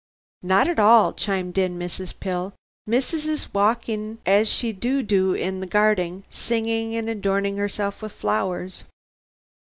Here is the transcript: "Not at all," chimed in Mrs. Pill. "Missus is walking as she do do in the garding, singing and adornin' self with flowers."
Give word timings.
"Not 0.41 0.67
at 0.67 0.79
all," 0.79 1.13
chimed 1.13 1.59
in 1.59 1.77
Mrs. 1.77 2.19
Pill. 2.19 2.53
"Missus 2.87 3.27
is 3.27 3.53
walking 3.53 4.17
as 4.25 4.47
she 4.47 4.73
do 4.73 5.03
do 5.03 5.33
in 5.35 5.59
the 5.59 5.67
garding, 5.67 6.23
singing 6.27 6.95
and 6.95 7.07
adornin' 7.07 7.69
self 7.69 8.01
with 8.01 8.11
flowers." 8.11 8.83